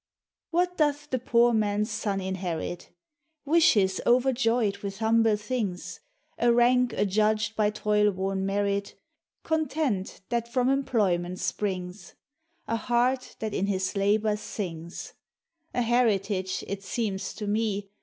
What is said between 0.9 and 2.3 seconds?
the poor man's son